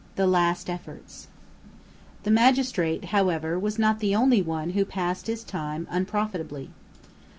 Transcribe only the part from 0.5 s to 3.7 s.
EFFORTS The magistrate, however,